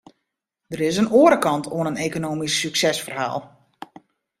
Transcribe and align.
Der 0.73 0.81
is 0.89 0.99
in 1.01 1.11
oare 1.19 1.37
kant 1.45 1.69
oan 1.75 1.89
it 1.91 2.01
ekonomysk 2.07 2.57
suksesferhaal. 2.59 3.39